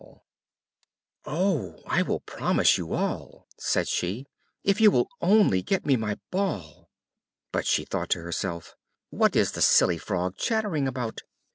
[1.25, 4.25] "Oh, I will promise you all," said she,
[4.63, 6.89] "if you will only get me my ball."
[7.51, 8.75] But she thought to herself,
[9.11, 11.21] "What is the silly Frog chattering about?